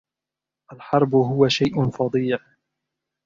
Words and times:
الحرب 0.71 1.15
هو 1.15 1.47
شيءٌ 1.47 1.89
فظيع. 1.89 2.39